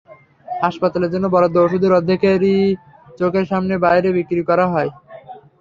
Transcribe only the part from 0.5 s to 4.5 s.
হাসপাতালের জন্য বরাদ্দ ওষুধের অর্ধেকই চোখের সামনে বাইরে বিক্রি